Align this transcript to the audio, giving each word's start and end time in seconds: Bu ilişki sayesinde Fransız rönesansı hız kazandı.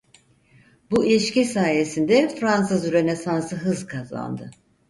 Bu 0.91 1.05
ilişki 1.05 1.45
sayesinde 1.45 2.29
Fransız 2.35 2.91
rönesansı 2.91 3.55
hız 3.55 3.85
kazandı. 3.87 4.51